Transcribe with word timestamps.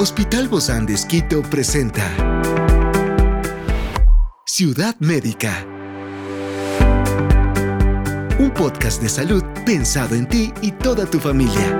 Hospital 0.00 0.46
Bozán 0.46 0.86
de 0.86 0.94
Esquito 0.94 1.42
presenta 1.42 2.06
Ciudad 4.46 4.94
Médica. 5.00 5.66
Un 8.38 8.52
podcast 8.54 9.02
de 9.02 9.08
salud 9.08 9.42
pensado 9.66 10.14
en 10.14 10.28
ti 10.28 10.52
y 10.62 10.70
toda 10.70 11.04
tu 11.04 11.18
familia. 11.18 11.76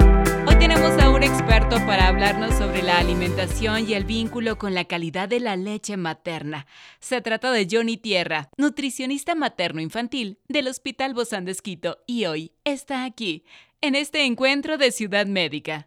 Hoy 0.49 0.57
tenemos 0.59 1.01
a 1.01 1.11
un 1.11 1.23
experto 1.23 1.77
para 1.87 2.09
hablarnos 2.09 2.57
sobre 2.57 2.83
la 2.83 2.99
alimentación 2.99 3.89
y 3.89 3.95
el 3.95 4.03
vínculo 4.03 4.59
con 4.59 4.75
la 4.75 4.87
calidad 4.87 5.29
de 5.29 5.39
la 5.39 5.55
leche 5.55 5.97
materna. 5.97 6.67
Se 6.99 7.21
trata 7.21 7.53
de 7.53 7.69
Johnny 7.71 7.99
Tierra, 7.99 8.49
nutricionista 8.57 9.37
materno-infantil 9.37 10.41
del 10.49 10.67
Hospital 10.67 11.15
Bozán 11.15 11.45
de 11.45 11.53
Esquito, 11.53 11.99
y 12.05 12.25
hoy 12.25 12.51
está 12.65 13.05
aquí, 13.05 13.45
en 13.81 13.95
este 13.95 14.25
encuentro 14.25 14.77
de 14.77 14.91
Ciudad 14.91 15.27
Médica. 15.27 15.87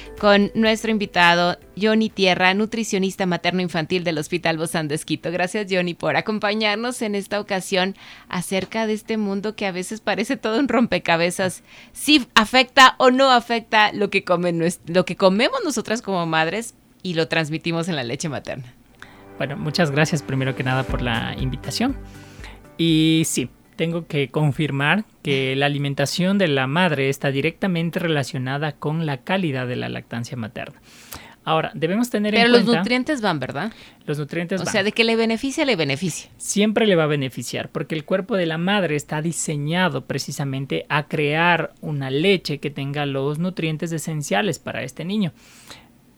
con 0.21 0.51
nuestro 0.53 0.91
invitado 0.91 1.57
Johnny 1.75 2.07
Tierra, 2.07 2.53
nutricionista 2.53 3.25
materno-infantil 3.25 4.03
del 4.03 4.19
Hospital 4.19 4.55
Bozán 4.55 4.91
Esquito. 4.91 5.31
Gracias 5.31 5.65
Johnny 5.67 5.95
por 5.95 6.15
acompañarnos 6.15 7.01
en 7.01 7.15
esta 7.15 7.39
ocasión 7.39 7.95
acerca 8.29 8.85
de 8.85 8.93
este 8.93 9.17
mundo 9.17 9.55
que 9.55 9.65
a 9.65 9.71
veces 9.71 9.99
parece 9.99 10.37
todo 10.37 10.59
un 10.59 10.67
rompecabezas. 10.67 11.63
Si 11.91 12.27
afecta 12.35 12.93
o 12.99 13.09
no 13.09 13.31
afecta 13.31 13.91
lo 13.93 14.11
que, 14.11 14.23
comen, 14.23 14.63
lo 14.85 15.05
que 15.05 15.15
comemos 15.15 15.61
nosotras 15.65 16.03
como 16.03 16.23
madres 16.27 16.75
y 17.01 17.15
lo 17.15 17.27
transmitimos 17.27 17.87
en 17.87 17.95
la 17.95 18.03
leche 18.03 18.29
materna. 18.29 18.75
Bueno, 19.39 19.57
muchas 19.57 19.89
gracias 19.89 20.21
primero 20.21 20.55
que 20.55 20.63
nada 20.63 20.83
por 20.83 21.01
la 21.01 21.35
invitación. 21.39 21.97
Y 22.77 23.23
sí, 23.25 23.49
tengo 23.75 24.07
que 24.07 24.29
confirmar 24.29 25.05
que 25.23 25.55
la 25.55 25.65
alimentación 25.65 26.37
de 26.37 26.47
la 26.47 26.67
madre 26.67 27.09
está 27.09 27.31
directamente 27.31 27.99
relacionada 27.99 28.73
con 28.73 29.05
la 29.05 29.17
calidad 29.17 29.67
de 29.67 29.75
la 29.75 29.89
lactancia 29.89 30.37
materna. 30.37 30.81
Ahora, 31.43 31.71
debemos 31.73 32.11
tener 32.11 32.35
en 32.35 32.41
cuenta... 32.41 32.57
Pero 32.57 32.65
los 32.65 32.75
nutrientes 32.77 33.21
van, 33.21 33.39
¿verdad? 33.39 33.73
Los 34.05 34.19
nutrientes 34.19 34.59
van. 34.59 34.67
O 34.67 34.71
sea, 34.71 34.83
de 34.83 34.91
que 34.91 35.03
le 35.03 35.15
beneficia, 35.15 35.65
le 35.65 35.75
beneficia. 35.75 36.29
Siempre 36.37 36.85
le 36.85 36.95
va 36.95 37.05
a 37.05 37.07
beneficiar, 37.07 37.69
porque 37.69 37.95
el 37.95 38.05
cuerpo 38.05 38.37
de 38.37 38.45
la 38.45 38.59
madre 38.59 38.95
está 38.95 39.23
diseñado 39.23 40.05
precisamente 40.05 40.85
a 40.87 41.07
crear 41.07 41.73
una 41.81 42.11
leche 42.11 42.59
que 42.59 42.69
tenga 42.69 43.07
los 43.07 43.39
nutrientes 43.39 43.91
esenciales 43.91 44.59
para 44.59 44.83
este 44.83 45.03
niño. 45.03 45.33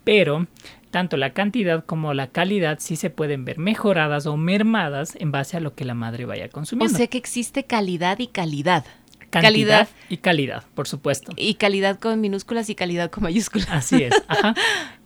Pero 0.03 0.47
tanto 0.93 1.17
la 1.17 1.33
cantidad 1.33 1.83
como 1.83 2.13
la 2.13 2.27
calidad 2.27 2.77
sí 2.79 2.97
se 2.97 3.09
pueden 3.09 3.45
ver 3.45 3.57
mejoradas 3.57 4.27
o 4.27 4.37
mermadas 4.37 5.17
en 5.19 5.31
base 5.31 5.57
a 5.57 5.59
lo 5.59 5.73
que 5.73 5.85
la 5.85 5.95
madre 5.95 6.25
vaya 6.25 6.49
consumiendo. 6.49 6.93
O 6.93 6.95
sea 6.95 7.07
que 7.07 7.17
existe 7.17 7.63
calidad 7.63 8.19
y 8.19 8.27
calidad. 8.27 8.85
Cantidad 9.31 9.41
calidad 9.41 9.87
y 10.09 10.17
calidad, 10.17 10.63
por 10.75 10.87
supuesto. 10.87 11.33
Y 11.35 11.55
calidad 11.55 11.99
con 11.99 12.21
minúsculas 12.21 12.69
y 12.69 12.75
calidad 12.75 13.09
con 13.09 13.23
mayúsculas. 13.23 13.67
Así 13.71 14.03
es. 14.03 14.13
Ajá. 14.27 14.53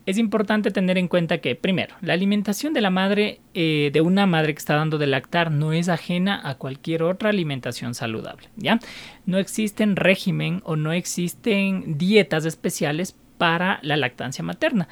es 0.05 0.17
importante 0.17 0.71
tener 0.71 0.97
en 0.97 1.07
cuenta 1.07 1.37
que, 1.37 1.55
primero, 1.55 1.95
la 2.01 2.11
alimentación 2.11 2.73
de 2.73 2.81
la 2.81 2.89
madre, 2.89 3.39
eh, 3.53 3.89
de 3.93 4.01
una 4.01 4.25
madre 4.25 4.53
que 4.53 4.59
está 4.59 4.75
dando 4.75 4.97
de 4.97 5.07
lactar, 5.07 5.51
no 5.51 5.71
es 5.71 5.87
ajena 5.87 6.41
a 6.43 6.55
cualquier 6.55 7.03
otra 7.03 7.29
alimentación 7.29 7.95
saludable, 7.95 8.49
¿ya? 8.57 8.81
No 9.25 9.37
existen 9.37 9.95
régimen 9.95 10.61
o 10.65 10.75
no 10.75 10.91
existen 10.91 11.97
dietas 11.97 12.43
especiales 12.43 13.15
para 13.37 13.79
la 13.81 13.97
lactancia 13.97 14.43
materna. 14.43 14.87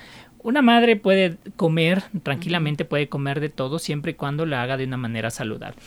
Una 0.46 0.62
madre 0.62 0.96
puede 0.96 1.40
comer, 1.56 2.04
tranquilamente 2.22 2.86
puede 2.86 3.10
comer 3.10 3.40
de 3.40 3.50
todo 3.50 3.80
siempre 3.80 4.12
y 4.12 4.14
cuando 4.14 4.46
lo 4.46 4.56
haga 4.56 4.78
de 4.78 4.84
una 4.84 4.96
manera 4.96 5.32
saludable. 5.32 5.80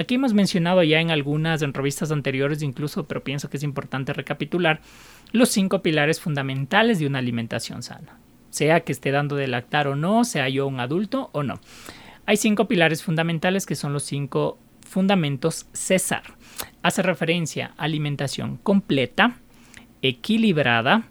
Aquí 0.00 0.16
hemos 0.16 0.34
mencionado 0.34 0.82
ya 0.82 1.00
en 1.00 1.12
algunas 1.12 1.62
en 1.62 1.72
revistas 1.72 2.10
anteriores 2.10 2.60
incluso, 2.60 3.06
pero 3.06 3.22
pienso 3.22 3.48
que 3.48 3.58
es 3.58 3.62
importante 3.62 4.12
recapitular 4.12 4.80
los 5.30 5.50
cinco 5.50 5.80
pilares 5.82 6.20
fundamentales 6.20 6.98
de 6.98 7.06
una 7.06 7.20
alimentación 7.20 7.84
sana. 7.84 8.18
Sea 8.50 8.80
que 8.80 8.90
esté 8.90 9.12
dando 9.12 9.36
de 9.36 9.46
lactar 9.46 9.86
o 9.86 9.94
no, 9.94 10.24
sea 10.24 10.48
yo 10.48 10.66
un 10.66 10.80
adulto 10.80 11.30
o 11.32 11.44
no. 11.44 11.60
Hay 12.26 12.36
cinco 12.36 12.66
pilares 12.66 13.04
fundamentales 13.04 13.64
que 13.64 13.76
son 13.76 13.92
los 13.92 14.02
cinco 14.02 14.58
fundamentos 14.84 15.68
César. 15.72 16.24
Hace 16.82 17.02
referencia 17.02 17.74
a 17.76 17.84
alimentación 17.84 18.56
completa, 18.56 19.36
equilibrada, 20.02 21.04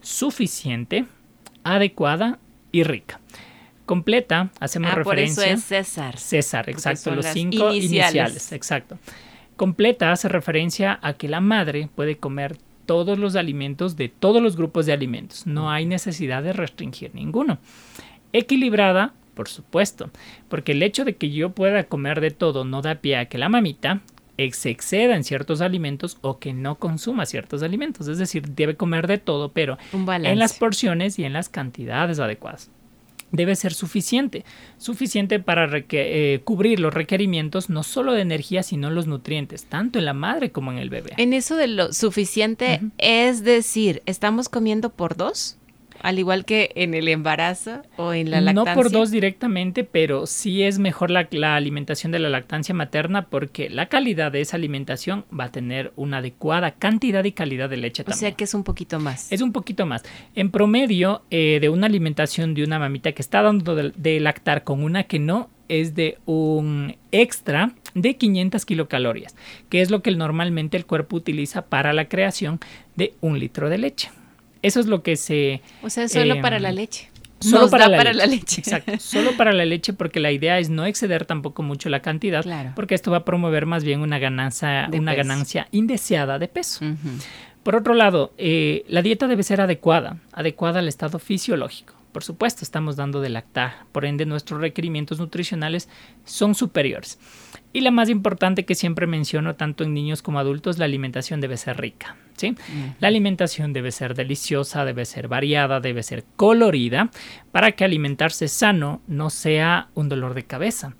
suficiente, 0.00 1.06
adecuada 1.64 2.38
y 2.74 2.82
rica. 2.82 3.20
Completa, 3.86 4.50
hacemos 4.58 4.90
ah, 4.92 4.96
referencia. 4.96 5.44
Por 5.44 5.52
eso 5.52 5.58
es 5.58 5.64
César. 5.64 6.18
César, 6.18 6.68
exacto, 6.68 7.14
los 7.14 7.26
cinco 7.26 7.72
iniciales. 7.72 8.50
exacto. 8.52 8.98
Completa 9.56 10.10
hace 10.10 10.28
referencia 10.28 10.98
a 11.00 11.12
que 11.12 11.28
la 11.28 11.40
madre 11.40 11.88
puede 11.94 12.16
comer 12.16 12.56
todos 12.86 13.16
los 13.16 13.36
alimentos 13.36 13.96
de 13.96 14.08
todos 14.08 14.42
los 14.42 14.56
grupos 14.56 14.86
de 14.86 14.92
alimentos. 14.92 15.46
No 15.46 15.70
hay 15.70 15.86
necesidad 15.86 16.42
de 16.42 16.52
restringir 16.52 17.14
ninguno. 17.14 17.58
Equilibrada, 18.32 19.14
por 19.34 19.48
supuesto, 19.48 20.10
porque 20.48 20.72
el 20.72 20.82
hecho 20.82 21.04
de 21.04 21.14
que 21.14 21.30
yo 21.30 21.50
pueda 21.50 21.84
comer 21.84 22.20
de 22.20 22.32
todo 22.32 22.64
no 22.64 22.82
da 22.82 22.96
pie 22.96 23.18
a 23.18 23.26
que 23.26 23.38
la 23.38 23.48
mamita 23.48 24.00
se 24.52 24.70
exceda 24.70 25.16
en 25.16 25.24
ciertos 25.24 25.60
alimentos 25.60 26.18
o 26.20 26.38
que 26.38 26.52
no 26.52 26.76
consuma 26.78 27.26
ciertos 27.26 27.62
alimentos. 27.62 28.08
Es 28.08 28.18
decir, 28.18 28.48
debe 28.50 28.76
comer 28.76 29.06
de 29.06 29.18
todo, 29.18 29.52
pero 29.52 29.78
en 29.92 30.38
las 30.38 30.54
porciones 30.54 31.18
y 31.18 31.24
en 31.24 31.32
las 31.32 31.48
cantidades 31.48 32.18
adecuadas. 32.18 32.70
Debe 33.30 33.56
ser 33.56 33.74
suficiente, 33.74 34.44
suficiente 34.78 35.40
para 35.40 35.68
eh, 35.90 36.40
cubrir 36.44 36.78
los 36.78 36.94
requerimientos 36.94 37.68
no 37.68 37.82
solo 37.82 38.12
de 38.12 38.20
energía, 38.20 38.62
sino 38.62 38.90
los 38.90 39.08
nutrientes, 39.08 39.64
tanto 39.64 39.98
en 39.98 40.04
la 40.04 40.12
madre 40.12 40.52
como 40.52 40.70
en 40.70 40.78
el 40.78 40.88
bebé. 40.88 41.14
En 41.16 41.32
eso 41.32 41.56
de 41.56 41.66
lo 41.66 41.92
suficiente, 41.92 42.80
es 42.98 43.42
decir, 43.42 44.02
¿estamos 44.06 44.48
comiendo 44.48 44.90
por 44.90 45.16
dos? 45.16 45.58
Al 46.04 46.18
igual 46.18 46.44
que 46.44 46.70
en 46.74 46.92
el 46.92 47.08
embarazo 47.08 47.80
o 47.96 48.12
en 48.12 48.30
la 48.30 48.42
lactancia? 48.42 48.74
No 48.74 48.76
por 48.76 48.90
dos 48.90 49.10
directamente, 49.10 49.84
pero 49.84 50.26
sí 50.26 50.62
es 50.62 50.78
mejor 50.78 51.10
la, 51.10 51.26
alimentación 51.56 52.12
de 52.12 52.18
la 52.18 52.28
lactancia 52.28 52.74
materna 52.74 53.30
porque 53.30 53.70
la 53.70 53.86
calidad 53.86 54.30
de 54.30 54.42
esa 54.42 54.58
alimentación 54.58 55.24
va 55.32 55.44
a 55.44 55.50
tener 55.50 55.94
una 55.96 56.18
adecuada 56.18 56.72
cantidad 56.72 57.24
y 57.24 57.32
calidad 57.32 57.70
de 57.70 57.78
leche 57.78 58.04
también. 58.04 58.18
O 58.18 58.20
sea 58.20 58.32
que 58.32 58.44
es 58.44 58.52
un 58.52 58.64
poquito 58.64 59.00
más. 59.00 59.32
Es 59.32 59.40
un 59.40 59.52
poquito 59.52 59.86
más. 59.86 60.02
En 60.34 60.50
promedio, 60.50 61.22
eh, 61.30 61.56
de 61.58 61.70
una 61.70 61.86
alimentación 61.86 62.52
de 62.52 62.64
una 62.64 62.78
mamita 62.78 63.12
que 63.12 63.22
está 63.22 63.40
dando 63.40 63.74
de, 63.74 64.20
lactar 64.20 64.62
con 64.62 64.82
una 64.82 65.04
que 65.04 65.18
no, 65.18 65.48
es 65.68 65.94
de 65.94 66.18
un 66.26 66.96
extra 67.12 67.72
de 67.94 68.18
500 68.18 68.66
kilocalorías, 68.66 69.34
que 69.70 69.80
es 69.80 69.90
lo 69.90 70.02
que 70.02 70.10
normalmente 70.10 70.76
el 70.76 70.84
cuerpo 70.84 71.16
utiliza 71.16 71.62
para 71.62 71.94
la 71.94 72.10
creación 72.10 72.60
de 72.94 73.14
un 73.22 73.38
litro 73.38 73.70
de 73.70 73.78
leche. 73.78 74.10
Eso 74.64 74.80
es 74.80 74.86
lo 74.86 75.02
que 75.02 75.16
se... 75.16 75.60
O 75.82 75.90
sea, 75.90 76.08
solo 76.08 76.40
para 76.40 76.58
la 76.58 76.72
leche. 76.72 77.10
Solo 77.40 77.68
para, 77.68 77.88
la, 77.88 78.26
leche. 78.26 78.62
Exacto, 78.62 78.92
solo 78.98 79.36
para 79.36 79.52
la 79.52 79.66
leche 79.66 79.92
porque 79.92 80.18
la 80.18 80.32
idea 80.32 80.58
es 80.58 80.70
no 80.70 80.86
exceder 80.86 81.26
tampoco 81.26 81.62
mucho 81.62 81.90
la 81.90 82.00
cantidad, 82.00 82.42
porque 82.74 82.94
esto 82.94 83.10
va 83.10 83.18
a 83.18 83.24
promover 83.26 83.66
más 83.66 83.84
bien 83.84 84.00
una 84.00 84.18
ganancia, 84.18 84.88
una 84.92 85.14
ganancia 85.14 85.68
indeseada 85.70 86.38
de 86.38 86.48
peso. 86.48 86.84
Por 87.62 87.76
otro 87.76 87.94
lado, 87.94 88.32
eh, 88.38 88.84
la 88.88 89.02
dieta 89.02 89.26
debe 89.26 89.42
ser 89.42 89.60
adecuada, 89.60 90.18
adecuada 90.32 90.80
al 90.80 90.88
estado 90.88 91.18
fisiológico. 91.18 91.94
Por 92.14 92.22
supuesto, 92.22 92.62
estamos 92.62 92.94
dando 92.94 93.20
de 93.20 93.28
lactar, 93.28 93.86
por 93.90 94.04
ende 94.04 94.24
nuestros 94.24 94.60
requerimientos 94.60 95.18
nutricionales 95.18 95.88
son 96.24 96.54
superiores. 96.54 97.18
Y 97.72 97.80
la 97.80 97.90
más 97.90 98.08
importante 98.08 98.64
que 98.64 98.76
siempre 98.76 99.08
menciono 99.08 99.56
tanto 99.56 99.82
en 99.82 99.94
niños 99.94 100.22
como 100.22 100.38
adultos, 100.38 100.78
la 100.78 100.84
alimentación 100.84 101.40
debe 101.40 101.56
ser 101.56 101.76
rica. 101.76 102.14
¿sí? 102.36 102.54
La 103.00 103.08
alimentación 103.08 103.72
debe 103.72 103.90
ser 103.90 104.14
deliciosa, 104.14 104.84
debe 104.84 105.06
ser 105.06 105.26
variada, 105.26 105.80
debe 105.80 106.04
ser 106.04 106.24
colorida, 106.36 107.10
para 107.50 107.72
que 107.72 107.84
alimentarse 107.84 108.46
sano 108.46 109.02
no 109.08 109.28
sea 109.28 109.88
un 109.94 110.08
dolor 110.08 110.34
de 110.34 110.44
cabeza. 110.44 110.94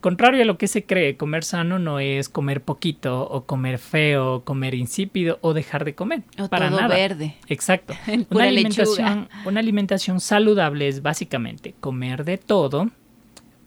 Contrario 0.00 0.42
a 0.42 0.44
lo 0.44 0.58
que 0.58 0.68
se 0.68 0.84
cree, 0.84 1.16
comer 1.16 1.42
sano 1.42 1.78
no 1.78 1.98
es 1.98 2.28
comer 2.28 2.62
poquito 2.62 3.22
o 3.28 3.44
comer 3.44 3.78
feo, 3.78 4.44
comer 4.44 4.74
insípido 4.74 5.38
o 5.40 5.54
dejar 5.54 5.84
de 5.84 5.94
comer. 5.94 6.22
O 6.38 6.48
para 6.48 6.70
todo 6.70 6.88
verde. 6.88 7.34
Exacto. 7.48 7.94
una 8.30 8.44
alimentación, 8.44 9.28
una 9.44 9.60
alimentación 9.60 10.20
saludable 10.20 10.88
es 10.88 11.02
básicamente 11.02 11.74
comer 11.80 12.24
de 12.24 12.38
todo, 12.38 12.90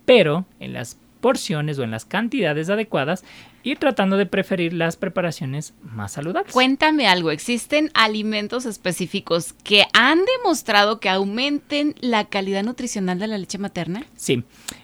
pero 0.06 0.46
en 0.60 0.74
las 0.74 0.98
porciones 1.20 1.78
o 1.80 1.84
en 1.84 1.92
las 1.92 2.06
cantidades 2.06 2.70
adecuadas 2.70 3.24
y 3.64 3.76
tratando 3.76 4.18
de 4.18 4.26
preferir 4.26 4.74
las 4.74 4.96
preparaciones 4.96 5.74
más 5.82 6.14
saludables. 6.14 6.54
Cuéntame 6.54 7.08
algo, 7.08 7.32
¿existen 7.32 7.92
alimentos 7.94 8.66
específicos 8.66 9.54
que 9.64 9.86
han 9.94 10.20
demostrado 10.38 11.00
que 11.00 11.10
aumenten 11.10 11.96
la 12.00 12.26
calidad 12.26 12.64
nutricional 12.64 13.20
de 13.20 13.28
la 13.28 13.38
leche 13.38 13.58
materna? 13.58 14.06
Sí, 14.16 14.44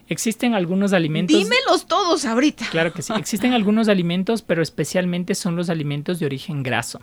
existen 0.09 0.53
algunos 0.53 0.93
alimentos. 0.93 1.37
Dímelos 1.37 1.87
todos 1.87 2.25
ahorita. 2.25 2.65
Claro 2.69 2.91
que 2.91 3.01
sí, 3.01 3.13
existen 3.17 3.53
algunos 3.53 3.87
alimentos, 3.87 4.41
pero 4.41 4.61
especialmente 4.61 5.35
son 5.35 5.55
los 5.55 5.69
alimentos 5.69 6.19
de 6.19 6.25
origen 6.25 6.61
graso. 6.61 6.99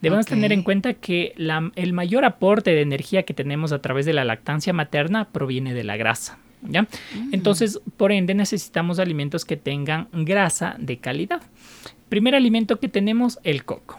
Debemos 0.00 0.26
tener 0.26 0.52
en 0.52 0.62
cuenta 0.62 0.94
que 0.94 1.34
el 1.36 1.92
mayor 1.92 2.24
aporte 2.24 2.70
de 2.70 2.82
energía 2.82 3.24
que 3.24 3.34
tenemos 3.34 3.72
a 3.72 3.82
través 3.82 4.06
de 4.06 4.12
la 4.12 4.24
lactancia 4.24 4.72
materna 4.72 5.28
proviene 5.30 5.74
de 5.74 5.84
la 5.84 5.96
grasa. 5.96 6.38
¿Ya? 6.62 6.82
Mm. 6.82 7.32
Entonces, 7.32 7.80
por 7.96 8.12
ende, 8.12 8.34
necesitamos 8.34 8.98
alimentos 8.98 9.44
que 9.44 9.56
tengan 9.56 10.08
grasa 10.12 10.76
de 10.78 10.98
calidad. 10.98 11.42
Primer 12.08 12.34
alimento 12.34 12.78
que 12.78 12.88
tenemos, 12.88 13.38
el 13.42 13.64
coco. 13.64 13.98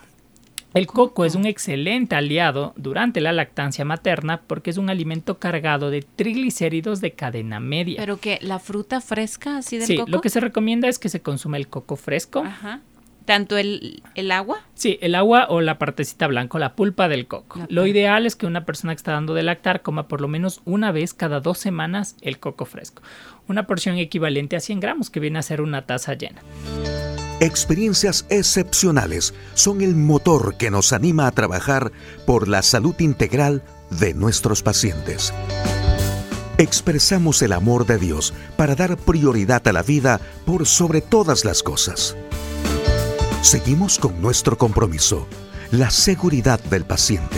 El 0.74 0.86
coco 0.86 1.26
es 1.26 1.34
un 1.34 1.46
excelente 1.46 2.16
aliado 2.16 2.74
durante 2.76 3.22
la 3.22 3.32
lactancia 3.32 3.84
materna 3.86 4.42
porque 4.46 4.70
es 4.70 4.78
un 4.78 4.90
alimento 4.90 5.40
cargado 5.40 5.90
de 5.90 6.02
triglicéridos 6.04 7.02
de 7.02 7.14
cadena 7.14 7.60
media. 7.60 7.98
Pero 7.98 8.20
que 8.20 8.38
la 8.42 8.60
fruta 8.60 9.02
fresca 9.02 9.58
así 9.58 9.78
del 9.78 9.88
sí, 9.88 9.96
coco. 9.96 10.06
Sí, 10.06 10.12
lo 10.12 10.22
que 10.22 10.30
se 10.30 10.40
recomienda 10.40 10.88
es 10.88 11.00
que 11.00 11.10
se 11.10 11.22
consuma 11.22 11.58
el 11.58 11.68
coco 11.68 11.96
fresco. 11.96 12.44
Ajá. 12.46 12.82
¿Tanto 13.28 13.58
el, 13.58 14.02
agua? 14.32 14.62
Sí, 14.74 15.00
el 15.02 15.14
agua 15.14 15.48
o 15.50 15.60
la 15.60 15.78
partecita 15.78 16.28
blanca, 16.28 16.60
la 16.60 16.76
pulpa 16.78 17.10
del 17.10 17.28
coco. 17.28 17.60
Lo 17.68 17.86
ideal 17.86 18.26
es 18.26 18.38
que 18.38 18.46
una 18.46 18.64
persona 18.64 18.94
que 18.94 19.00
está 19.00 19.12
dando 19.12 19.34
de 19.34 19.44
lactar 19.44 19.82
coma 19.82 20.08
por 20.08 20.22
lo 20.22 20.30
menos 20.30 20.62
una 20.64 20.94
vez 20.94 21.14
cada 21.14 21.42
dos 21.42 21.58
semanas 21.58 22.16
el 22.22 22.40
coco 22.40 22.64
fresco. 22.64 23.04
Una 23.50 23.68
porción 23.68 23.98
equivalente 23.98 24.56
a 24.56 24.62
100 24.62 24.80
gramos, 24.80 25.10
que 25.10 25.20
viene 25.20 25.40
a 25.40 25.42
ser 25.42 25.60
una 25.60 25.86
taza 25.86 26.14
llena. 26.14 26.42
Experiencias 27.42 28.26
excepcionales 28.30 29.34
son 29.56 29.82
el 29.82 29.94
motor 29.94 30.56
que 30.56 30.72
nos 30.72 30.94
anima 30.94 31.28
a 31.28 31.32
trabajar 31.32 31.92
por 32.26 32.48
la 32.48 32.62
salud 32.62 32.96
integral 33.00 33.62
de 33.90 34.14
nuestros 34.14 34.64
pacientes. 34.64 35.34
Expresamos 36.58 37.42
el 37.42 37.52
amor 37.52 37.86
de 37.86 37.98
Dios 37.98 38.34
para 38.56 38.74
dar 38.76 38.96
prioridad 38.96 39.68
a 39.68 39.74
la 39.74 39.84
vida 39.84 40.22
por 40.46 40.66
sobre 40.66 41.02
todas 41.02 41.44
las 41.44 41.62
cosas. 41.62 42.16
Seguimos 43.48 43.98
con 43.98 44.22
nuestro 44.22 44.58
compromiso, 44.58 45.26
la 45.72 45.90
seguridad 45.90 46.62
del 46.66 46.84
paciente. 46.84 47.38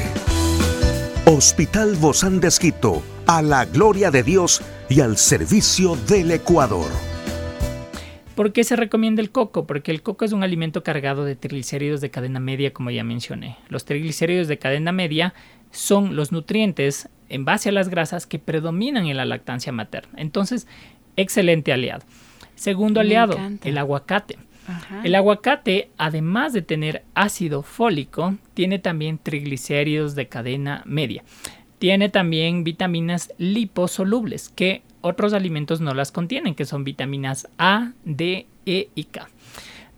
Hospital 1.27 1.97
Bozán 1.97 2.39
de 2.39 2.49
a 3.27 3.43
la 3.43 3.65
gloria 3.65 4.09
de 4.09 4.23
Dios 4.23 4.59
y 4.89 5.01
al 5.01 5.17
servicio 5.17 5.95
del 6.07 6.31
Ecuador. 6.31 6.89
¿Por 8.33 8.53
qué 8.53 8.63
se 8.63 8.75
recomienda 8.75 9.21
el 9.21 9.29
coco? 9.29 9.67
Porque 9.67 9.91
el 9.91 10.01
coco 10.01 10.25
es 10.25 10.31
un 10.31 10.41
alimento 10.41 10.81
cargado 10.81 11.25
de 11.25 11.35
triglicéridos 11.35 12.01
de 12.01 12.09
cadena 12.09 12.39
media, 12.39 12.73
como 12.73 12.89
ya 12.89 13.03
mencioné. 13.03 13.57
Los 13.67 13.85
triglicéridos 13.85 14.47
de 14.47 14.57
cadena 14.57 14.91
media 14.91 15.35
son 15.69 16.15
los 16.15 16.31
nutrientes 16.31 17.07
en 17.29 17.45
base 17.45 17.69
a 17.69 17.71
las 17.71 17.89
grasas 17.89 18.25
que 18.25 18.39
predominan 18.39 19.05
en 19.05 19.15
la 19.15 19.25
lactancia 19.25 19.71
materna. 19.71 20.13
Entonces, 20.17 20.65
excelente 21.17 21.71
aliado. 21.71 22.03
Segundo 22.55 22.99
aliado, 22.99 23.37
el 23.63 23.77
aguacate. 23.77 24.39
El 25.03 25.15
aguacate, 25.15 25.89
además 25.97 26.53
de 26.53 26.61
tener 26.61 27.03
ácido 27.13 27.63
fólico, 27.63 28.35
tiene 28.53 28.79
también 28.79 29.17
triglicéridos 29.17 30.15
de 30.15 30.27
cadena 30.27 30.83
media. 30.85 31.23
Tiene 31.79 32.09
también 32.09 32.63
vitaminas 32.63 33.33
liposolubles 33.37 34.49
que 34.49 34.81
otros 35.01 35.33
alimentos 35.33 35.79
no 35.79 35.93
las 35.93 36.11
contienen, 36.11 36.55
que 36.55 36.65
son 36.65 36.83
vitaminas 36.83 37.47
A, 37.57 37.93
D, 38.03 38.47
E 38.65 38.89
y 38.95 39.03
K. 39.05 39.29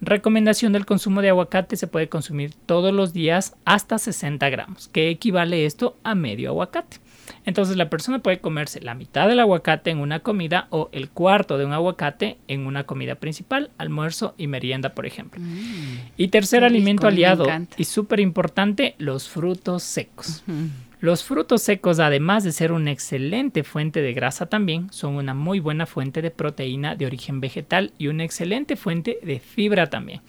Recomendación 0.02 0.74
del 0.74 0.88
consumo 0.88 1.22
de 1.22 1.30
aguacate 1.30 1.78
se 1.78 1.86
puede 1.86 2.10
consumir 2.10 2.56
todos 2.66 2.92
los 2.92 3.14
días 3.14 3.56
hasta 3.66 4.00
60 4.00 4.50
gramos, 4.50 4.88
que 4.88 5.10
equivale 5.10 5.66
esto 5.68 5.96
a 6.04 6.16
medio 6.16 6.50
aguacate. 6.50 6.98
Entonces 7.46 7.78
la 7.78 7.90
persona 7.90 8.20
puede 8.20 8.40
comerse 8.40 8.82
la 8.82 8.96
mitad 8.96 9.28
del 9.28 9.40
aguacate 9.40 9.92
en 9.92 10.00
una 10.00 10.20
comida 10.20 10.68
o 10.72 10.90
el 10.92 11.10
cuarto 11.10 11.60
de 11.60 11.66
un 11.66 11.74
aguacate 11.74 12.40
en 12.48 12.66
una 12.66 12.86
comida 12.86 13.16
principal, 13.16 13.70
almuerzo 13.78 14.34
y 14.40 14.48
merienda, 14.48 14.96
por 14.96 15.06
ejemplo. 15.06 15.40
Mm. 15.40 16.00
y 16.18 16.28
tercer 16.30 16.64
alimento 16.64 17.08
aliado 17.08 17.46
y 17.78 17.84
súper 17.84 18.20
importante, 18.20 18.96
los 18.98 19.30
frutos 19.30 19.84
secos. 19.84 20.44
Los 21.02 21.24
frutos 21.24 21.64
secos, 21.64 22.00
además 22.00 22.44
de 22.44 22.52
ser 22.52 22.72
una 22.72 22.92
excelente 22.92 23.64
fuente 23.64 24.04
de 24.04 24.14
grasa 24.14 24.46
también, 24.46 24.94
son 24.94 25.16
una 25.16 25.34
muy 25.34 25.60
buena 25.60 25.88
fuente 25.88 26.22
de 26.22 26.30
proteína 26.30 26.96
de 26.96 27.08
origen 27.08 27.42
vegetal 27.42 27.92
y 27.98 28.06
una 28.06 28.24
excelente 28.24 28.76
fuente 28.76 29.18
de 29.24 29.40
fibra 29.40 29.90
también. 29.90 30.22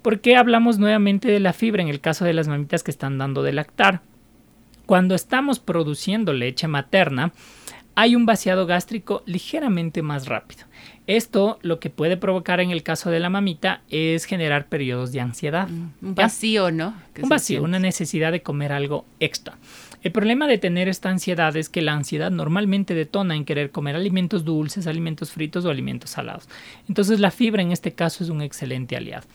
¿Por 0.00 0.20
qué 0.20 0.36
hablamos 0.36 0.78
nuevamente 0.78 1.28
de 1.28 1.40
la 1.40 1.52
fibra 1.52 1.82
en 1.82 1.88
el 1.88 2.00
caso 2.00 2.24
de 2.24 2.32
las 2.32 2.46
mamitas 2.46 2.84
que 2.84 2.92
están 2.92 3.18
dando 3.18 3.42
de 3.42 3.52
lactar? 3.52 4.00
Cuando 4.86 5.16
estamos 5.16 5.58
produciendo 5.58 6.32
leche 6.32 6.68
materna, 6.68 7.32
hay 7.96 8.14
un 8.14 8.24
vaciado 8.24 8.66
gástrico 8.66 9.24
ligeramente 9.26 10.02
más 10.02 10.28
rápido. 10.28 10.62
Esto 11.08 11.58
lo 11.62 11.80
que 11.80 11.90
puede 11.90 12.16
provocar 12.16 12.60
en 12.60 12.70
el 12.70 12.84
caso 12.84 13.10
de 13.10 13.18
la 13.18 13.28
mamita 13.28 13.82
es 13.90 14.26
generar 14.26 14.68
periodos 14.68 15.10
de 15.10 15.20
ansiedad. 15.20 15.66
Mm, 15.68 16.06
un 16.06 16.14
vacío, 16.14 16.70
¿no? 16.70 16.94
Un 17.20 17.28
vacío, 17.28 17.64
una 17.64 17.80
necesidad 17.80 18.30
de 18.30 18.42
comer 18.42 18.70
algo 18.70 19.04
extra. 19.18 19.58
El 20.02 20.12
problema 20.12 20.46
de 20.46 20.58
tener 20.58 20.88
esta 20.88 21.10
ansiedad 21.10 21.56
es 21.56 21.68
que 21.68 21.82
la 21.82 21.92
ansiedad 21.92 22.30
normalmente 22.30 22.94
detona 22.94 23.34
en 23.34 23.44
querer 23.44 23.70
comer 23.70 23.96
alimentos 23.96 24.44
dulces, 24.44 24.86
alimentos 24.86 25.32
fritos 25.32 25.64
o 25.64 25.70
alimentos 25.70 26.10
salados. 26.10 26.48
Entonces 26.88 27.18
la 27.18 27.32
fibra 27.32 27.62
en 27.62 27.72
este 27.72 27.92
caso 27.92 28.22
es 28.22 28.30
un 28.30 28.40
excelente 28.40 28.96
aliado. 28.96 29.26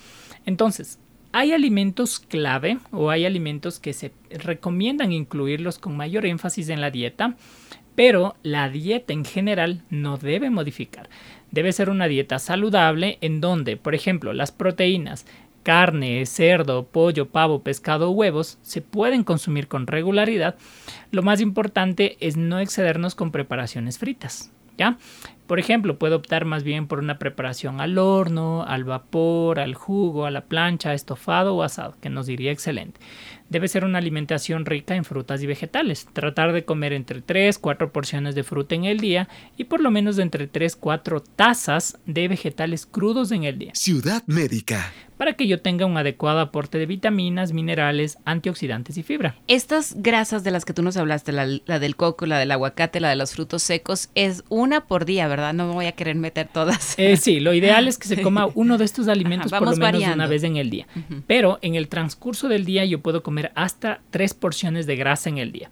Entonces, 0.46 1.00
hay 1.34 1.52
alimentos 1.52 2.20
clave 2.20 2.78
o 2.92 3.10
hay 3.10 3.26
alimentos 3.26 3.80
que 3.80 3.92
se 3.94 4.14
recomiendan 4.30 5.12
incluirlos 5.12 5.80
con 5.80 5.98
mayor 5.98 6.26
énfasis 6.26 6.70
en 6.70 6.80
la 6.80 6.92
dieta, 6.92 7.36
pero 7.96 8.36
la 8.44 8.70
dieta 8.70 9.14
en 9.14 9.26
general 9.26 9.82
no 9.90 10.18
debe 10.18 10.50
modificar. 10.50 11.10
Debe 11.52 11.72
ser 11.72 11.90
una 11.90 12.08
dieta 12.08 12.40
saludable 12.40 13.18
en 13.22 13.42
donde, 13.42 13.78
por 13.78 13.96
ejemplo, 13.96 14.34
las 14.34 14.52
proteínas, 14.52 15.26
carne, 15.64 16.26
cerdo, 16.26 16.86
pollo, 16.86 17.30
pavo, 17.30 17.64
pescado 17.64 18.10
o 18.10 18.12
huevos 18.12 18.60
se 18.62 18.82
pueden 18.82 19.24
consumir 19.24 19.68
con 19.68 19.88
regularidad. 19.88 20.56
Lo 21.12 21.24
más 21.24 21.42
importante 21.42 22.18
es 22.20 22.38
no 22.38 22.60
excedernos 22.60 23.16
con 23.16 23.32
preparaciones 23.32 23.98
fritas. 23.98 24.52
¿Ya? 24.78 24.98
Por 25.48 25.60
ejemplo, 25.60 26.00
puedo 26.00 26.16
optar 26.16 26.46
más 26.46 26.64
bien 26.64 26.88
por 26.88 27.00
una 27.00 27.20
preparación 27.20 27.82
al 27.82 27.98
horno, 27.98 28.64
al 28.64 28.84
vapor, 28.84 29.60
al 29.60 29.76
jugo, 29.76 30.26
a 30.26 30.32
la 30.32 30.46
plancha, 30.46 30.94
estofado 30.94 31.56
o 31.56 31.64
asado, 31.64 31.96
que 32.02 32.10
nos 32.10 32.28
diría 32.28 32.52
excelente. 32.52 33.00
Debe 33.50 33.68
ser 33.68 33.86
una 33.86 34.00
alimentación 34.00 34.66
rica 34.66 34.96
en 34.96 35.06
frutas 35.06 35.44
y 35.44 35.46
vegetales. 35.46 36.08
Tratar 36.14 36.54
de 36.54 36.66
comer 36.66 36.94
entre 36.94 37.22
3, 37.22 37.60
4 37.60 37.92
porciones 37.92 38.36
de 38.36 38.44
fruta 38.44 38.74
en 38.74 38.86
el 38.86 39.00
día 39.00 39.28
y 39.58 39.66
por 39.66 39.82
lo 39.82 39.92
menos 39.92 40.16
de 40.16 40.24
entre 40.24 40.48
3, 40.48 40.76
4 40.76 41.22
tazas 41.22 42.00
de 42.06 42.28
vegetales 42.28 42.86
crudos 42.86 43.32
en 43.32 43.44
el 43.44 43.60
día. 43.60 43.72
Ciudad 43.76 44.24
Médica 44.26 44.92
para 45.24 45.34
que 45.34 45.48
yo 45.48 45.62
tenga 45.62 45.86
un 45.86 45.96
adecuado 45.96 46.42
aporte 46.42 46.78
de 46.78 46.86
vitaminas, 46.86 47.54
minerales, 47.54 48.18
antioxidantes 48.26 48.98
y 48.98 49.04
fibra. 49.04 49.36
Estas 49.48 49.96
grasas 49.96 50.44
de 50.44 50.52
las 50.52 50.66
que 50.66 50.74
tú 50.74 50.82
nos 50.82 50.98
hablaste, 50.98 51.32
la, 51.32 51.46
del 51.46 51.96
coco, 51.96 52.26
la 52.26 52.40
del 52.40 52.52
aguacate, 52.52 53.00
la 53.00 53.10
de 53.10 53.16
los 53.16 53.32
frutos 53.32 53.64
secos, 53.64 54.10
es 54.16 54.44
una 54.50 54.86
por 54.86 55.06
día, 55.06 55.30
¿verdad? 55.34 55.54
No 55.54 55.68
me 55.68 55.74
voy 55.74 55.86
a 55.88 55.94
querer 55.94 56.16
meter 56.16 56.48
todas. 56.48 56.94
Eh, 57.00 57.18
sí, 57.18 57.40
lo 57.40 57.56
ideal 57.56 57.88
es 57.88 57.98
que 57.98 58.08
se 58.08 58.22
coma 58.22 58.48
uno 58.54 58.78
de 58.78 58.86
estos 58.86 59.08
alimentos 59.08 59.52
por 59.52 59.68
lo 59.68 59.76
menos 59.76 60.04
una 60.04 60.28
vez 60.28 60.44
en 60.44 60.58
el 60.58 60.70
día. 60.70 60.86
Pero 61.26 61.58
en 61.64 61.74
el 61.74 61.88
transcurso 61.88 62.48
del 62.48 62.66
día 62.66 62.86
yo 62.86 63.02
puedo 63.02 63.24
comer 63.24 63.52
hasta 63.56 64.02
tres 64.12 64.36
porciones 64.36 64.86
de 64.86 64.96
grasa 64.96 65.30
en 65.30 65.40
el 65.40 65.52
día. 65.52 65.72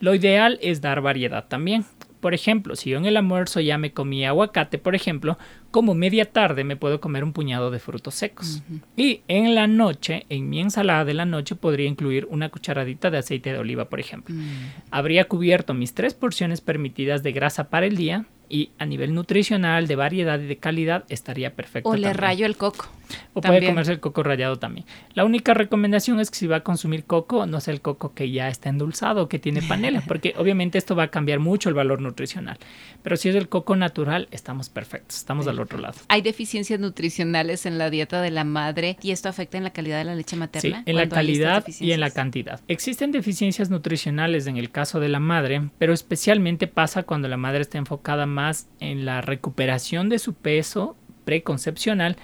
Lo 0.00 0.14
ideal 0.14 0.58
es 0.62 0.80
dar 0.80 1.02
variedad 1.02 1.46
también. 1.46 1.84
Por 2.22 2.34
ejemplo, 2.34 2.76
si 2.76 2.90
yo 2.90 2.98
en 2.98 3.04
el 3.04 3.16
almuerzo 3.16 3.60
ya 3.60 3.78
me 3.78 3.92
comí 3.92 4.24
aguacate, 4.24 4.78
por 4.78 4.94
ejemplo, 4.94 5.38
como 5.72 5.92
media 5.94 6.24
tarde 6.24 6.62
me 6.62 6.76
puedo 6.76 7.00
comer 7.00 7.24
un 7.24 7.32
puñado 7.32 7.72
de 7.72 7.80
frutos 7.80 8.14
secos. 8.14 8.62
Y 8.96 9.22
en 9.26 9.56
la 9.56 9.66
noche, 9.66 10.24
en 10.28 10.48
mi 10.48 10.60
ensalada 10.60 11.04
de 11.04 11.14
la 11.14 11.24
noche, 11.24 11.56
podría 11.56 11.88
incluir 11.88 12.28
una 12.30 12.48
cucharadita 12.48 13.10
de 13.10 13.18
aceite 13.18 13.52
de 13.52 13.58
oliva, 13.58 13.86
por 13.86 13.98
ejemplo. 13.98 14.36
Mm. 14.36 14.70
Habría 14.92 15.24
cubierto 15.24 15.74
mis 15.74 15.94
tres 15.94 16.14
porciones 16.14 16.60
permitidas 16.60 17.24
de 17.24 17.32
grasa 17.32 17.70
para 17.70 17.86
el 17.86 17.96
día 17.96 18.24
y 18.48 18.70
a 18.78 18.86
nivel 18.86 19.14
nutricional, 19.14 19.86
de 19.86 19.96
variedad 19.96 20.38
y 20.38 20.46
de 20.46 20.56
calidad 20.56 21.04
estaría 21.08 21.54
perfecto. 21.54 21.88
O 21.88 21.96
le 21.96 22.12
rayo 22.12 22.46
el 22.46 22.56
coco. 22.56 22.88
O 23.34 23.40
puede 23.40 23.66
comerse 23.66 23.92
el 23.92 24.00
coco 24.00 24.22
rallado 24.22 24.58
también. 24.58 24.86
La 25.14 25.24
única 25.24 25.54
recomendación 25.54 26.20
es 26.20 26.30
que 26.30 26.36
si 26.36 26.46
va 26.46 26.56
a 26.56 26.60
consumir 26.60 27.04
coco, 27.04 27.46
no 27.46 27.60
sea 27.60 27.74
el 27.74 27.80
coco 27.80 28.14
que 28.14 28.30
ya 28.30 28.48
está 28.48 28.68
endulzado, 28.68 29.28
que 29.28 29.38
tiene 29.38 29.62
panela, 29.62 30.00
porque 30.06 30.34
obviamente 30.36 30.78
esto 30.78 30.96
va 30.96 31.04
a 31.04 31.08
cambiar 31.08 31.38
mucho 31.38 31.68
el 31.68 31.74
valor 31.74 32.00
nutricional. 32.00 32.58
Pero 33.02 33.16
si 33.16 33.28
es 33.28 33.34
el 33.34 33.48
coco 33.48 33.76
natural, 33.76 34.28
estamos 34.30 34.68
perfectos, 34.68 35.16
estamos 35.16 35.46
al 35.46 35.60
otro 35.60 35.78
lado. 35.78 35.94
¿Hay 36.08 36.22
deficiencias 36.22 36.80
nutricionales 36.80 37.66
en 37.66 37.78
la 37.78 37.90
dieta 37.90 38.20
de 38.22 38.30
la 38.30 38.44
madre 38.44 38.96
y 39.02 39.10
esto 39.10 39.28
afecta 39.28 39.58
en 39.58 39.64
la 39.64 39.70
calidad 39.70 39.98
de 39.98 40.04
la 40.04 40.14
leche 40.14 40.36
materna? 40.36 40.78
Sí, 40.78 40.82
en 40.86 40.96
la 40.96 41.08
calidad 41.08 41.64
y 41.80 41.92
en 41.92 42.00
la 42.00 42.10
cantidad. 42.10 42.60
Existen 42.68 43.12
deficiencias 43.12 43.70
nutricionales 43.70 44.46
en 44.46 44.56
el 44.56 44.70
caso 44.70 45.00
de 45.00 45.08
la 45.08 45.20
madre, 45.20 45.70
pero 45.78 45.92
especialmente 45.92 46.66
pasa 46.66 47.02
cuando 47.02 47.28
la 47.28 47.36
madre 47.36 47.62
está 47.62 47.78
enfocada 47.78 48.26
más 48.32 48.68
en 48.80 49.04
la 49.04 49.20
recuperación 49.20 50.08
de 50.08 50.18
su 50.18 50.34
peso 50.34 50.96
preconcepcional 51.24 52.16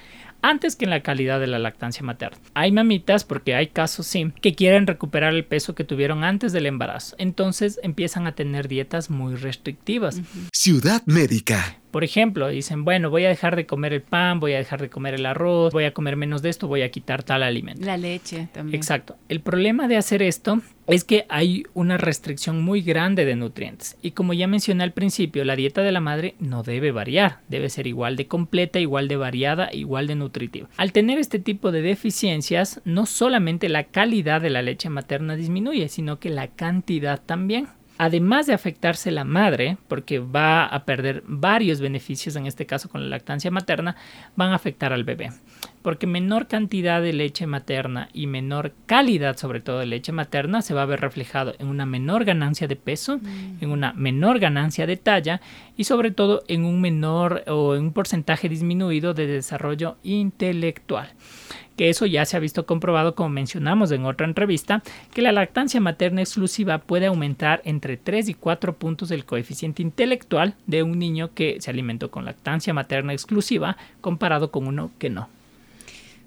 antes 0.42 0.76
que 0.76 0.84
en 0.84 0.90
la 0.90 1.02
calidad 1.02 1.40
de 1.40 1.46
la 1.46 1.58
lactancia 1.58 2.04
materna. 2.04 2.38
Hay 2.54 2.72
mamitas, 2.72 3.24
porque 3.24 3.54
hay 3.54 3.68
casos 3.68 4.06
sí, 4.06 4.32
que 4.40 4.54
quieren 4.54 4.86
recuperar 4.86 5.34
el 5.34 5.44
peso 5.44 5.74
que 5.74 5.84
tuvieron 5.84 6.24
antes 6.24 6.52
del 6.52 6.66
embarazo. 6.66 7.16
Entonces 7.18 7.80
empiezan 7.82 8.26
a 8.26 8.32
tener 8.32 8.68
dietas 8.68 9.10
muy 9.10 9.34
restrictivas. 9.34 10.20
Ciudad 10.52 11.02
Médica. 11.06 11.78
Por 11.90 12.04
ejemplo, 12.04 12.48
dicen, 12.48 12.84
bueno, 12.84 13.10
voy 13.10 13.24
a 13.24 13.28
dejar 13.28 13.56
de 13.56 13.66
comer 13.66 13.92
el 13.92 14.02
pan, 14.02 14.40
voy 14.40 14.52
a 14.52 14.58
dejar 14.58 14.80
de 14.80 14.90
comer 14.90 15.14
el 15.14 15.26
arroz, 15.26 15.72
voy 15.72 15.84
a 15.84 15.94
comer 15.94 16.16
menos 16.16 16.42
de 16.42 16.50
esto, 16.50 16.68
voy 16.68 16.82
a 16.82 16.90
quitar 16.90 17.22
tal 17.22 17.42
alimento. 17.42 17.84
La 17.84 17.96
leche 17.96 18.48
también. 18.52 18.76
Exacto. 18.76 19.16
El 19.28 19.40
problema 19.40 19.88
de 19.88 19.96
hacer 19.96 20.22
esto 20.22 20.60
es 20.86 21.04
que 21.04 21.26
hay 21.28 21.64
una 21.74 21.98
restricción 21.98 22.62
muy 22.62 22.80
grande 22.80 23.24
de 23.24 23.36
nutrientes. 23.36 23.96
Y 24.02 24.12
como 24.12 24.32
ya 24.32 24.46
mencioné 24.46 24.84
al 24.84 24.92
principio, 24.92 25.44
la 25.44 25.56
dieta 25.56 25.82
de 25.82 25.92
la 25.92 26.00
madre 26.00 26.34
no 26.38 26.62
debe 26.62 26.92
variar, 26.92 27.40
debe 27.48 27.68
ser 27.68 27.86
igual 27.86 28.16
de 28.16 28.26
completa, 28.26 28.80
igual 28.80 29.06
de 29.06 29.16
variada, 29.16 29.68
igual 29.72 30.06
de 30.06 30.14
nutritiva. 30.14 30.68
Al 30.76 30.92
tener 30.92 31.18
este 31.18 31.38
tipo 31.38 31.72
de 31.72 31.82
deficiencias, 31.82 32.80
no 32.84 33.04
solamente 33.06 33.68
la 33.68 33.84
calidad 33.84 34.40
de 34.40 34.50
la 34.50 34.62
leche 34.62 34.88
materna 34.88 35.36
disminuye, 35.36 35.88
sino 35.88 36.18
que 36.18 36.30
la 36.30 36.48
cantidad 36.48 37.20
también 37.20 37.68
además 37.98 38.46
de 38.46 38.54
afectarse 38.54 39.10
la 39.10 39.24
madre, 39.24 39.76
porque 39.88 40.20
va 40.20 40.64
a 40.64 40.84
perder 40.84 41.22
varios 41.26 41.80
beneficios, 41.80 42.36
en 42.36 42.46
este 42.46 42.64
caso 42.64 42.88
con 42.88 43.02
la 43.02 43.08
lactancia 43.08 43.50
materna, 43.50 43.96
van 44.36 44.52
a 44.52 44.54
afectar 44.54 44.92
al 44.92 45.04
bebé. 45.04 45.30
Porque 45.82 46.06
menor 46.06 46.46
cantidad 46.46 47.02
de 47.02 47.12
leche 47.12 47.46
materna 47.46 48.08
y 48.12 48.26
menor 48.26 48.72
calidad, 48.86 49.36
sobre 49.36 49.60
todo 49.60 49.80
de 49.80 49.86
leche 49.86 50.12
materna, 50.12 50.62
se 50.62 50.74
va 50.74 50.82
a 50.82 50.86
ver 50.86 51.00
reflejado 51.00 51.54
en 51.58 51.66
una 51.66 51.86
menor 51.86 52.24
ganancia 52.24 52.68
de 52.68 52.76
peso, 52.76 53.18
mm. 53.18 53.58
en 53.60 53.70
una 53.70 53.92
menor 53.92 54.38
ganancia 54.38 54.86
de 54.86 54.96
talla 54.96 55.40
y 55.76 55.84
sobre 55.84 56.10
todo 56.10 56.42
en 56.48 56.64
un 56.64 56.80
menor 56.80 57.44
o 57.48 57.74
en 57.74 57.82
un 57.82 57.92
porcentaje 57.92 58.48
disminuido 58.48 59.14
de 59.14 59.26
desarrollo 59.26 59.96
intelectual 60.02 61.10
que 61.78 61.88
eso 61.88 62.06
ya 62.06 62.26
se 62.26 62.36
ha 62.36 62.40
visto 62.40 62.66
comprobado, 62.66 63.14
como 63.14 63.28
mencionamos 63.28 63.92
en 63.92 64.04
otra 64.04 64.26
entrevista, 64.26 64.82
que 65.14 65.22
la 65.22 65.30
lactancia 65.30 65.80
materna 65.80 66.20
exclusiva 66.20 66.78
puede 66.78 67.06
aumentar 67.06 67.62
entre 67.64 67.96
3 67.96 68.30
y 68.30 68.34
4 68.34 68.74
puntos 68.74 69.08
del 69.08 69.24
coeficiente 69.24 69.80
intelectual 69.80 70.56
de 70.66 70.82
un 70.82 70.98
niño 70.98 71.30
que 71.34 71.58
se 71.60 71.70
alimentó 71.70 72.10
con 72.10 72.24
lactancia 72.24 72.74
materna 72.74 73.12
exclusiva 73.12 73.76
comparado 74.00 74.50
con 74.50 74.66
uno 74.66 74.90
que 74.98 75.08
no. 75.08 75.28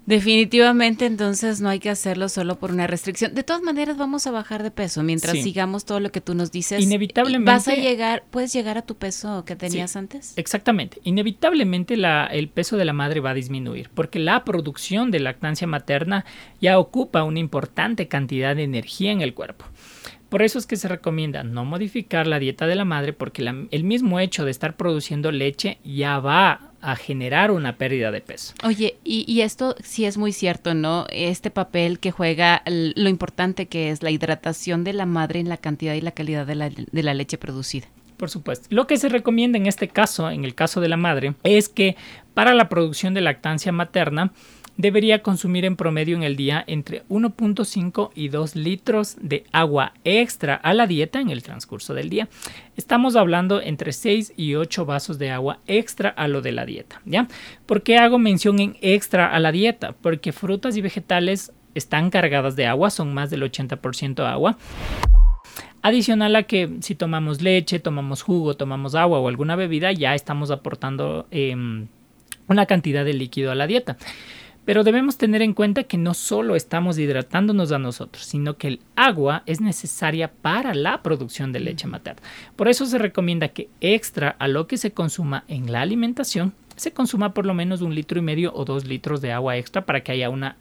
Definitivamente, 0.06 1.06
entonces 1.06 1.60
no 1.60 1.68
hay 1.68 1.78
que 1.78 1.90
hacerlo 1.90 2.28
solo 2.28 2.58
por 2.58 2.72
una 2.72 2.86
restricción. 2.86 3.34
De 3.34 3.42
todas 3.44 3.62
maneras, 3.62 3.96
vamos 3.96 4.26
a 4.26 4.30
bajar 4.30 4.62
de 4.62 4.70
peso 4.70 5.02
mientras 5.02 5.38
sigamos 5.38 5.84
todo 5.84 6.00
lo 6.00 6.10
que 6.10 6.20
tú 6.20 6.34
nos 6.34 6.50
dices. 6.50 6.82
Inevitablemente. 6.82 7.50
Vas 7.50 7.68
a 7.68 7.74
llegar, 7.74 8.24
puedes 8.30 8.52
llegar 8.52 8.78
a 8.78 8.82
tu 8.82 8.96
peso 8.96 9.44
que 9.44 9.54
tenías 9.56 9.94
antes. 9.96 10.32
Exactamente. 10.36 11.00
Inevitablemente 11.04 11.96
la, 11.96 12.26
el 12.26 12.48
peso 12.48 12.76
de 12.76 12.84
la 12.84 12.92
madre 12.92 13.20
va 13.20 13.30
a 13.30 13.34
disminuir 13.34 13.90
porque 13.94 14.18
la 14.18 14.44
producción 14.44 15.10
de 15.10 15.20
lactancia 15.20 15.66
materna 15.66 16.24
ya 16.60 16.78
ocupa 16.78 17.22
una 17.22 17.38
importante 17.38 18.08
cantidad 18.08 18.56
de 18.56 18.64
energía 18.64 19.12
en 19.12 19.20
el 19.20 19.34
cuerpo. 19.34 19.64
Por 20.32 20.40
eso 20.40 20.58
es 20.58 20.64
que 20.64 20.76
se 20.76 20.88
recomienda 20.88 21.44
no 21.44 21.66
modificar 21.66 22.26
la 22.26 22.38
dieta 22.38 22.66
de 22.66 22.74
la 22.74 22.86
madre 22.86 23.12
porque 23.12 23.42
el 23.42 23.84
mismo 23.84 24.18
hecho 24.18 24.46
de 24.46 24.50
estar 24.50 24.78
produciendo 24.78 25.30
leche 25.30 25.76
ya 25.84 26.20
va 26.20 26.70
a 26.80 26.96
generar 26.96 27.50
una 27.50 27.76
pérdida 27.76 28.10
de 28.10 28.22
peso. 28.22 28.54
Oye, 28.64 28.96
y, 29.04 29.42
esto 29.42 29.76
sí 29.84 30.06
es 30.06 30.16
muy 30.16 30.32
cierto, 30.32 30.72
¿no? 30.72 31.04
Este 31.10 31.50
papel 31.50 31.98
que 31.98 32.12
juega 32.12 32.62
lo 32.64 33.10
importante 33.10 33.66
que 33.66 33.90
es 33.90 34.02
la 34.02 34.10
hidratación 34.10 34.84
de 34.84 34.94
la 34.94 35.04
madre 35.04 35.38
en 35.38 35.50
la 35.50 35.58
cantidad 35.58 35.92
y 35.92 36.00
la 36.00 36.12
calidad 36.12 36.46
de 36.46 36.54
la, 36.54 36.70
de 36.70 37.02
la 37.02 37.12
leche 37.12 37.36
producida. 37.36 37.88
Por 38.16 38.30
supuesto. 38.30 38.68
Lo 38.70 38.86
que 38.86 38.96
se 38.96 39.10
recomienda 39.10 39.58
en 39.58 39.66
este 39.66 39.88
caso, 39.88 40.30
en 40.30 40.46
el 40.46 40.54
caso 40.54 40.80
de 40.80 40.88
la 40.88 40.96
madre, 40.96 41.34
es 41.42 41.68
que 41.68 41.94
para 42.32 42.54
la 42.54 42.70
producción 42.70 43.12
de 43.12 43.20
lactancia 43.20 43.70
materna, 43.70 44.32
debería 44.76 45.22
consumir 45.22 45.64
en 45.64 45.76
promedio 45.76 46.16
en 46.16 46.22
el 46.22 46.36
día 46.36 46.64
entre 46.66 47.04
1.5 47.08 48.10
y 48.14 48.28
2 48.28 48.56
litros 48.56 49.16
de 49.20 49.44
agua 49.52 49.92
extra 50.04 50.54
a 50.54 50.74
la 50.74 50.86
dieta 50.86 51.20
en 51.20 51.30
el 51.30 51.42
transcurso 51.42 51.94
del 51.94 52.10
día. 52.10 52.28
Estamos 52.76 53.16
hablando 53.16 53.60
entre 53.60 53.92
6 53.92 54.34
y 54.36 54.54
8 54.54 54.86
vasos 54.86 55.18
de 55.18 55.30
agua 55.30 55.58
extra 55.66 56.08
a 56.08 56.28
lo 56.28 56.40
de 56.40 56.52
la 56.52 56.66
dieta, 56.66 57.00
¿ya? 57.04 57.28
¿Por 57.66 57.82
qué 57.82 57.98
hago 57.98 58.18
mención 58.18 58.58
en 58.60 58.76
extra 58.80 59.28
a 59.28 59.38
la 59.40 59.52
dieta? 59.52 59.92
Porque 60.00 60.32
frutas 60.32 60.76
y 60.76 60.80
vegetales 60.80 61.52
están 61.74 62.10
cargadas 62.10 62.56
de 62.56 62.66
agua, 62.66 62.90
son 62.90 63.14
más 63.14 63.30
del 63.30 63.42
80% 63.42 64.26
agua. 64.26 64.58
Adicional 65.82 66.36
a 66.36 66.44
que 66.44 66.76
si 66.80 66.94
tomamos 66.94 67.42
leche, 67.42 67.80
tomamos 67.80 68.22
jugo, 68.22 68.54
tomamos 68.54 68.94
agua 68.94 69.18
o 69.18 69.28
alguna 69.28 69.56
bebida, 69.56 69.90
ya 69.90 70.14
estamos 70.14 70.52
aportando 70.52 71.26
em, 71.32 71.88
una 72.46 72.66
cantidad 72.66 73.04
de 73.04 73.14
líquido 73.14 73.50
a 73.50 73.56
la 73.56 73.66
dieta. 73.66 73.96
Pero 74.64 74.84
debemos 74.84 75.18
tener 75.18 75.42
en 75.42 75.54
cuenta 75.54 75.84
que 75.84 75.98
no 75.98 76.14
solo 76.14 76.54
estamos 76.54 76.98
hidratándonos 76.98 77.72
a 77.72 77.78
nosotros, 77.78 78.24
sino 78.24 78.56
que 78.56 78.68
el 78.68 78.80
agua 78.94 79.42
es 79.46 79.60
necesaria 79.60 80.30
para 80.30 80.74
la 80.74 81.02
producción 81.02 81.52
de 81.52 81.60
leche 81.60 81.88
materna. 81.88 82.22
Por 82.54 82.68
eso 82.68 82.86
se 82.86 82.98
recomienda 82.98 83.48
que 83.48 83.68
extra 83.80 84.36
a 84.38 84.46
lo 84.46 84.68
que 84.68 84.76
se 84.76 84.92
consuma 84.92 85.44
en 85.48 85.72
la 85.72 85.80
alimentación, 85.80 86.54
se 86.76 86.92
consuma 86.92 87.34
por 87.34 87.44
lo 87.44 87.54
menos 87.54 87.82
un 87.82 87.94
litro 87.94 88.18
y 88.18 88.22
medio 88.22 88.52
o 88.54 88.64
dos 88.64 88.86
litros 88.86 89.20
de 89.20 89.32
agua 89.32 89.56
extra 89.56 89.84
para 89.84 90.02
que 90.02 90.12
haya 90.12 90.30
una 90.30 90.56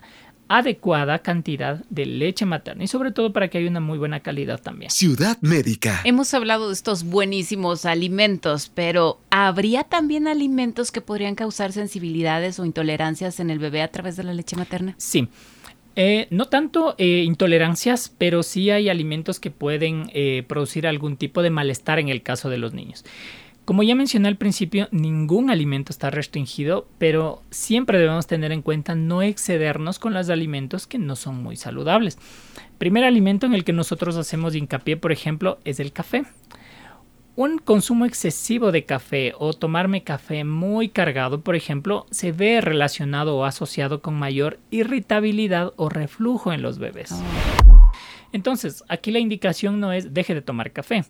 adecuada 0.57 1.19
cantidad 1.19 1.83
de 1.89 2.05
leche 2.05 2.45
materna 2.45 2.83
y 2.83 2.87
sobre 2.87 3.11
todo 3.11 3.31
para 3.31 3.47
que 3.47 3.57
haya 3.57 3.69
una 3.69 3.79
muy 3.79 3.97
buena 3.97 4.19
calidad 4.19 4.61
también. 4.61 4.91
Ciudad 4.91 5.37
Médica. 5.41 6.01
Hemos 6.03 6.33
hablado 6.33 6.67
de 6.67 6.73
estos 6.73 7.03
buenísimos 7.03 7.85
alimentos, 7.85 8.69
pero 8.73 9.19
¿habría 9.29 9.83
también 9.83 10.27
alimentos 10.27 10.91
que 10.91 10.99
podrían 10.99 11.35
causar 11.35 11.71
sensibilidades 11.71 12.59
o 12.59 12.65
intolerancias 12.65 13.39
en 13.39 13.49
el 13.49 13.59
bebé 13.59 13.81
a 13.81 13.87
través 13.87 14.17
de 14.17 14.23
la 14.23 14.33
leche 14.33 14.57
materna? 14.57 14.93
Sí. 14.97 15.29
Eh, 15.95 16.27
no 16.29 16.45
tanto 16.45 16.95
eh, 16.97 17.23
intolerancias, 17.25 18.13
pero 18.17 18.43
sí 18.43 18.69
hay 18.69 18.89
alimentos 18.89 19.39
que 19.39 19.51
pueden 19.51 20.09
eh, 20.13 20.43
producir 20.47 20.87
algún 20.87 21.17
tipo 21.17 21.41
de 21.41 21.49
malestar 21.49 21.99
en 21.99 22.09
el 22.09 22.23
caso 22.23 22.49
de 22.49 22.57
los 22.57 22.73
niños. 22.73 23.05
Como 23.63 23.83
ya 23.83 23.93
mencioné 23.93 24.27
al 24.27 24.37
principio, 24.37 24.87
ningún 24.91 25.51
alimento 25.51 25.91
está 25.91 26.09
restringido, 26.09 26.87
pero 26.97 27.43
siempre 27.51 27.99
debemos 27.99 28.25
tener 28.25 28.51
en 28.51 28.63
cuenta 28.63 28.95
no 28.95 29.21
excedernos 29.21 29.99
con 29.99 30.13
los 30.13 30.29
alimentos 30.29 30.87
que 30.87 30.97
no 30.97 31.15
son 31.15 31.43
muy 31.43 31.55
saludables. 31.55 32.17
Primer 32.79 33.03
alimento 33.03 33.45
en 33.45 33.53
el 33.53 33.63
que 33.63 33.71
nosotros 33.71 34.17
hacemos 34.17 34.55
hincapié, 34.55 34.97
por 34.97 35.11
ejemplo, 35.11 35.59
es 35.63 35.79
el 35.79 35.93
café. 35.93 36.23
Un 37.35 37.59
consumo 37.59 38.05
excesivo 38.05 38.71
de 38.71 38.85
café 38.85 39.33
o 39.37 39.53
tomarme 39.53 40.03
café 40.03 40.43
muy 40.43 40.89
cargado, 40.89 41.41
por 41.41 41.55
ejemplo, 41.55 42.07
se 42.09 42.31
ve 42.31 42.61
relacionado 42.61 43.37
o 43.37 43.45
asociado 43.45 44.01
con 44.01 44.15
mayor 44.15 44.59
irritabilidad 44.71 45.71
o 45.77 45.87
reflujo 45.87 46.51
en 46.51 46.63
los 46.63 46.79
bebés. 46.79 47.13
Entonces, 48.33 48.83
aquí 48.87 49.11
la 49.11 49.19
indicación 49.19 49.79
no 49.79 49.91
es 49.91 50.13
deje 50.13 50.33
de 50.33 50.41
tomar 50.41 50.71
café, 50.71 51.03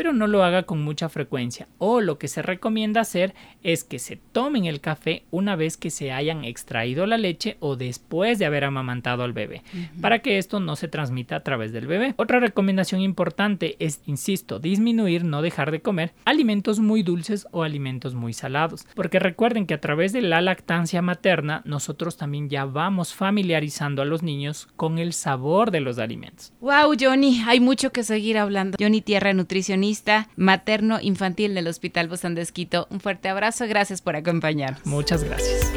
pero 0.00 0.14
no 0.14 0.26
lo 0.26 0.42
haga 0.44 0.62
con 0.62 0.82
mucha 0.82 1.10
frecuencia. 1.10 1.68
O 1.76 2.00
lo 2.00 2.18
que 2.18 2.26
se 2.26 2.40
recomienda 2.40 3.02
hacer 3.02 3.34
es 3.62 3.84
que 3.84 3.98
se 3.98 4.16
tomen 4.16 4.64
el 4.64 4.80
café 4.80 5.24
una 5.30 5.56
vez 5.56 5.76
que 5.76 5.90
se 5.90 6.10
hayan 6.10 6.42
extraído 6.42 7.04
la 7.04 7.18
leche 7.18 7.58
o 7.60 7.76
después 7.76 8.38
de 8.38 8.46
haber 8.46 8.64
amamantado 8.64 9.24
al 9.24 9.34
bebé, 9.34 9.62
para 10.00 10.20
que 10.20 10.38
esto 10.38 10.58
no 10.58 10.74
se 10.74 10.88
transmita 10.88 11.36
a 11.36 11.42
través 11.42 11.72
del 11.72 11.86
bebé. 11.86 12.14
Otra 12.16 12.40
recomendación 12.40 13.02
importante 13.02 13.76
es, 13.78 14.00
insisto, 14.06 14.58
disminuir, 14.58 15.22
no 15.22 15.42
dejar 15.42 15.70
de 15.70 15.82
comer 15.82 16.14
alimentos 16.24 16.80
muy 16.80 17.02
dulces 17.02 17.46
o 17.50 17.62
alimentos 17.62 18.14
muy 18.14 18.32
salados, 18.32 18.86
porque 18.94 19.18
recuerden 19.18 19.66
que 19.66 19.74
a 19.74 19.82
través 19.82 20.14
de 20.14 20.22
la 20.22 20.40
lactancia 20.40 21.02
materna 21.02 21.60
nosotros 21.66 22.16
también 22.16 22.48
ya 22.48 22.64
vamos 22.64 23.12
familiarizando 23.12 24.00
a 24.00 24.06
los 24.06 24.22
niños 24.22 24.66
con 24.76 24.98
el 24.98 25.12
sabor 25.12 25.70
de 25.70 25.80
los 25.80 25.98
alimentos. 25.98 26.54
Wow, 26.62 26.94
Johnny, 26.98 27.42
hay 27.46 27.60
mucho 27.60 27.92
que 27.92 28.02
seguir 28.02 28.38
hablando. 28.38 28.78
Johnny 28.80 29.02
Tierra, 29.02 29.34
nutricionista 29.34 29.89
materno 30.36 30.98
infantil 31.00 31.54
del 31.54 31.66
Hospital 31.68 32.08
Bosán 32.08 32.34
de 32.34 32.42
Esquito. 32.42 32.86
Un 32.90 33.00
fuerte 33.00 33.28
abrazo, 33.28 33.66
gracias 33.66 34.02
por 34.02 34.16
acompañarnos. 34.16 34.84
Muchas 34.86 35.24
gracias. 35.24 35.70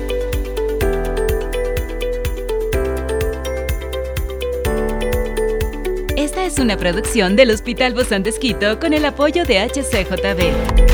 Esta 6.15 6.45
es 6.45 6.59
una 6.59 6.77
producción 6.77 7.35
del 7.35 7.51
Hospital 7.51 7.93
Bosán 7.93 8.23
de 8.23 8.29
Esquito 8.29 8.79
con 8.79 8.93
el 8.93 9.03
apoyo 9.05 9.45
de 9.45 9.59
HCJB. 9.59 10.93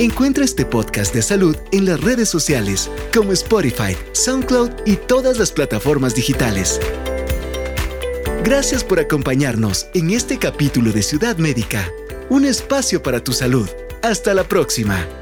Encuentra 0.00 0.44
este 0.44 0.64
podcast 0.64 1.12
de 1.12 1.22
salud 1.22 1.56
en 1.72 1.84
las 1.84 2.00
redes 2.00 2.28
sociales 2.28 2.88
como 3.12 3.32
Spotify, 3.32 3.96
SoundCloud 4.12 4.70
y 4.86 4.94
todas 4.94 5.38
las 5.38 5.50
plataformas 5.50 6.14
digitales. 6.14 6.80
Gracias 8.44 8.84
por 8.84 9.00
acompañarnos 9.00 9.88
en 9.94 10.10
este 10.10 10.38
capítulo 10.38 10.92
de 10.92 11.02
Ciudad 11.02 11.36
Médica, 11.36 11.90
un 12.30 12.44
espacio 12.44 13.02
para 13.02 13.20
tu 13.20 13.32
salud. 13.32 13.68
Hasta 14.02 14.34
la 14.34 14.44
próxima. 14.44 15.17